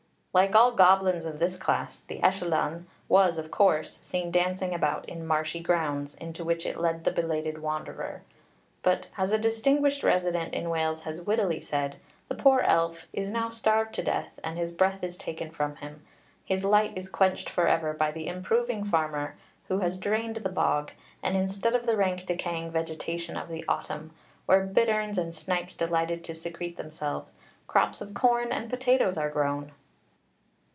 [0.33, 5.27] Like all goblins of this class, the Ellylldan was, of course, seen dancing about in
[5.27, 8.21] marshy grounds, into which it led the belated wanderer;
[8.81, 11.97] but, as a distinguished resident in Wales has wittily said,
[12.29, 16.01] the poor elf 'is now starved to death, and his breath is taken from him;
[16.45, 19.35] his light is quenched for ever by the improving farmer,
[19.67, 20.91] who has drained the bog;
[21.21, 24.11] and, instead of the rank decaying vegetation of the autumn,
[24.45, 27.35] where bitterns and snipes delighted to secrete themselves,
[27.67, 29.73] crops of corn and potatoes are grown.'